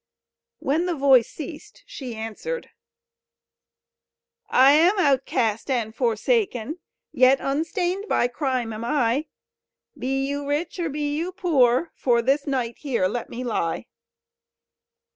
When 0.57 0.87
the 0.87 0.95
voice 0.95 1.29
ceased 1.29 1.83
she 1.85 2.15
answered: 2.15 2.71
"I 4.49 4.71
am 4.71 4.97
outcast 4.97 5.69
and 5.69 5.93
forsaken; 5.93 6.79
Yet 7.11 7.37
unstained 7.39 8.05
by 8.09 8.27
crime 8.27 8.73
am 8.73 8.83
I: 8.83 9.27
Be 9.95 10.25
you 10.25 10.47
rich, 10.47 10.79
or 10.79 10.89
be 10.89 11.15
you 11.15 11.31
poor, 11.31 11.91
For 11.93 12.23
this 12.23 12.47
night 12.47 12.79
here 12.79 13.05
let 13.07 13.29
me 13.29 13.43
lie." 13.43 13.85